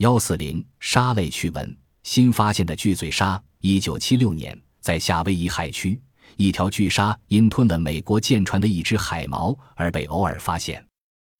[0.00, 3.38] 幺四零鲨类趣闻：新发现的巨嘴鲨。
[3.60, 6.00] 一九七六年，在夏威夷海区，
[6.38, 10.82] 一条巨鲨因吞了美国舰船的一只海锚而被偶尔发现。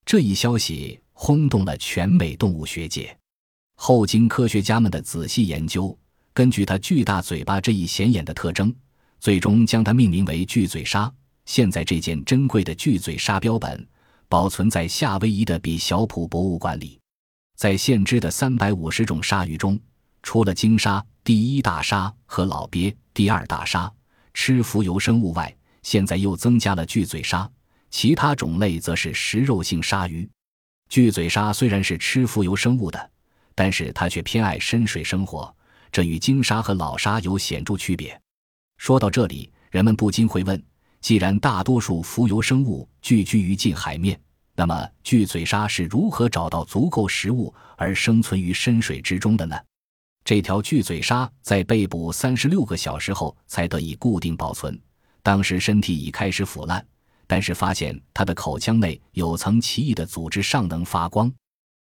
[0.04, 3.16] 这一消息轰动了全美动物学界。
[3.76, 5.98] 后经科学家们的仔细研究，
[6.34, 8.70] 根据它巨大嘴巴这一显眼的特征，
[9.20, 11.10] 最终将它命名为巨嘴鲨。
[11.46, 13.88] 现在，这件珍贵的巨嘴鲨标本
[14.28, 16.99] 保存在夏威夷的比小普博物馆里。
[17.60, 19.78] 在现知的三百五十种鲨鱼中，
[20.22, 23.92] 除了鲸鲨、第一大鲨和老鳖、第二大鲨
[24.32, 27.46] 吃浮游生物外，现在又增加了巨嘴鲨。
[27.90, 30.26] 其他种类则是食肉性鲨鱼。
[30.88, 33.10] 巨嘴鲨虽然是吃浮游生物的，
[33.54, 35.54] 但是它却偏爱深水生活，
[35.92, 38.18] 这与鲸鲨和老鲨有显著区别。
[38.78, 40.64] 说到这里，人们不禁会问：
[41.02, 44.18] 既然大多数浮游生物聚居于近海面，
[44.60, 49.58] 那么，巨嘴鲨是如何找到足够食物而生存于深水之中的呢？
[50.22, 54.78] 这条巨嘴鲨在被捕三十六个小时后才得以固定保存，
[55.22, 56.86] 当时身体已开始腐烂，
[57.26, 61.32] 但是发现它的口腔内有层奇异的组织尚能发光。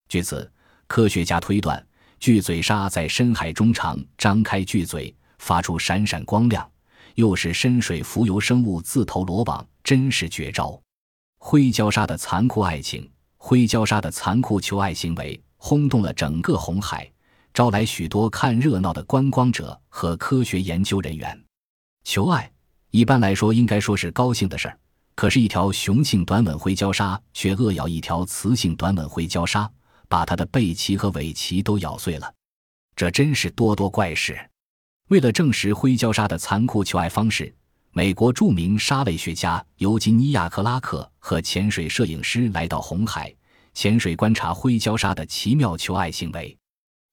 [0.08, 0.52] 据此，
[0.88, 1.80] 科学家推断，
[2.18, 6.68] 巨嘴鲨在深海中常张开巨嘴，发出闪闪光亮，
[7.14, 10.76] 诱使深水浮游生物自投罗网，真是绝招。
[11.46, 13.06] 灰礁鲨的残酷爱情，
[13.36, 17.06] 灰礁鲨的残酷求爱行为轰动了整个红海，
[17.52, 21.38] 招来许多看热闹的观光者和科学研究人员。
[22.02, 22.50] 求爱
[22.92, 24.78] 一般来说应该说是高兴的事儿，
[25.14, 29.70] 可是，一条雄性短吻灰礁鲨却恶咬一条雌性短吻灰礁鲨，
[30.08, 32.32] 把它的背鳍和尾鳍都咬碎了。
[32.96, 34.48] 这真是多多怪事。
[35.10, 37.54] 为了证实灰礁鲨的残酷求爱方式。
[37.96, 43.32] 美国著名鲨类学家尤金尼亚·克拉克和潜水摄影师来到红海
[43.72, 46.58] 潜水观察灰礁鲨的奇妙求爱行为。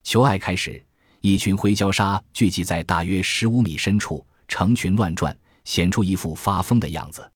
[0.02, 0.84] 求爱开始，
[1.20, 7.30] 一群灰礁鲨聚集在大约十五米深处，成群乱转，显出一副发疯的样子。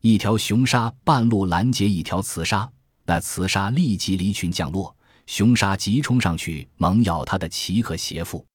[0.00, 2.70] 一条雄鲨半路拦截一条雌鲨，
[3.06, 8.46] 那雌鲨立即离群降落，雄鲨急冲上去猛咬它的鳍和胁腹。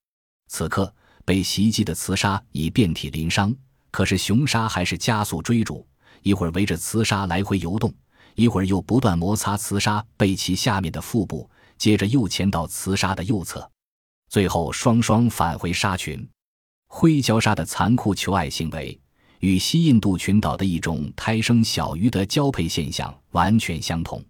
[0.47, 3.53] 此刻，被袭击的雌鲨已遍体鳞伤。
[3.91, 5.85] 可是雄鲨还是加速追逐，
[6.21, 7.93] 一会儿围着雌鲨来回游动，
[8.35, 13.69] 一会儿又不断摩擦雌鲨背鳍下面的腹部，接着又潜到雌鲨的右侧，
[14.29, 16.27] 最后双双返回鲨群。
[16.87, 18.99] 灰礁鲨的残酷求爱行为
[19.39, 24.23] 与西印度群岛的一种胎生小鱼的交配现象完全相同。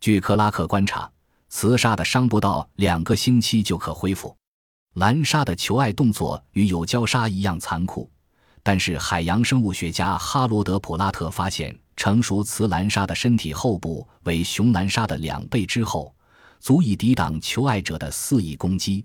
[0.00, 1.10] 据克拉克观察，
[1.50, 4.34] 雌鲨的伤不到两个星期就可恢复。
[4.94, 8.10] 蓝鲨的求爱动作与有礁鲨一样残酷。
[8.62, 16.14] 但是，海洋生物学家哈罗德·普拉特发现，成熟雌蓝鲨的身体后部为雄蓝鲨的两倍之厚，
[16.60, 19.04] 足以抵挡求爱者的肆意攻击。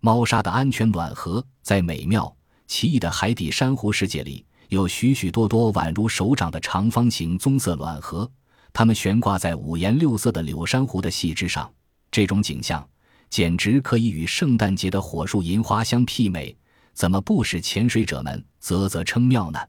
[0.00, 2.36] 猫鲨的安全卵核在美妙
[2.66, 8.28] 奇异的海底珊瑚世界里，有许许多多宛如手掌的长方形棕色卵核，
[8.72, 11.70] 它们悬挂在五颜六色的柳珊瑚的细枝上。
[12.10, 12.84] 这种景象
[13.30, 16.56] 简直可以与圣诞节的火树银花相媲美。
[16.98, 19.60] 怎么不使潜水者们啧啧称妙呢？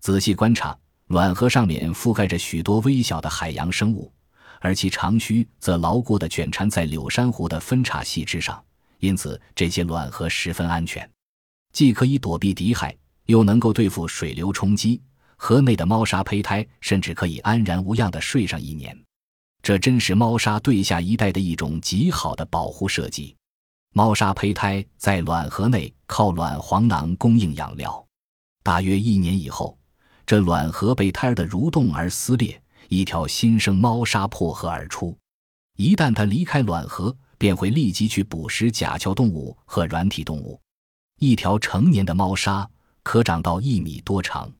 [0.00, 0.74] 仔细观察，
[1.08, 4.10] 卵核上面覆盖着许多微小的海洋生物，
[4.58, 8.64] 而其长须则牢固地卷缠在柳珊瑚的分叉细枝上，
[9.00, 11.06] 因此这些卵核十分安全，
[11.74, 12.96] 既可以躲避敌害，
[13.26, 14.98] 又能够对付水流冲击。
[15.36, 18.98] 河内的猫砂胚胎甚至可以安然无恙地睡上一年，
[19.62, 23.36] 这真是猫砂对下一代的一种极好的保护设计。
[23.94, 28.02] 猫鲨胚胎在卵核内靠卵黄囊供应养料，
[28.62, 29.78] 大约一年以后，
[30.24, 32.58] 这卵核被胎儿的蠕动而撕裂，
[32.88, 35.14] 一条新生猫鲨破壳而出。
[35.76, 40.58] 一旦它离开卵核，便会立即去捕食甲壳动物和软体动物。
[41.18, 42.66] 一条成年的猫鲨
[43.02, 44.50] 可长到一米多长。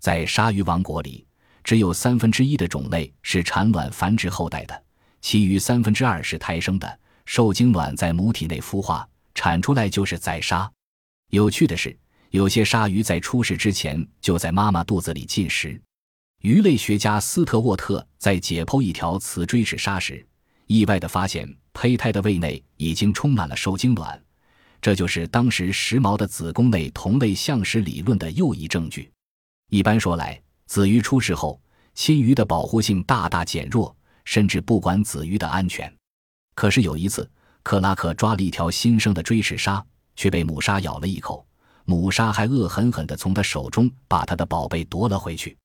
[0.00, 1.26] 在鲨鱼王国里，
[1.64, 4.84] 只有三分之一的种类是产卵繁殖后代的，
[5.20, 7.00] 其余三分之二是胎生的。
[7.28, 10.68] 受精卵在母体内孵化，产出来就是宰鲨。
[11.28, 11.94] 有趣的是，
[12.30, 15.78] 有些鲨鱼在出世之前就在妈妈肚子里进食。
[16.40, 20.26] 鱼类学家斯特沃特在解剖一条雌锥齿鲨时，
[20.68, 24.18] 意外地发现胚胎的胃内已经充满了受精卵，
[24.80, 29.12] 这就是当时时髦的子宫内同类相食理论的又一证据。
[29.68, 31.60] 一般说来，子鱼出世后，
[31.92, 33.94] 亲鱼的保护性大大减弱，
[34.24, 35.92] 甚至不管子鱼的安全。
[36.58, 37.30] 可是有一次，
[37.62, 39.80] 克拉克抓了一条新生的锥齿鲨，
[40.16, 41.46] 却被母鲨咬了一口。
[41.84, 45.56] 母鲨还恶狠狠地从他手中把他的宝贝夺了回去。